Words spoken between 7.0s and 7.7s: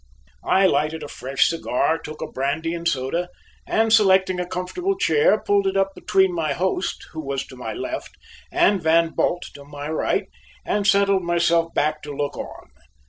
who was to